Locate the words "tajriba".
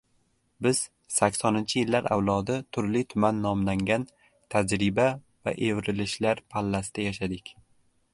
4.55-5.05